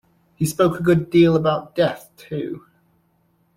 [0.33, 2.65] He spoke a good deal about death, too.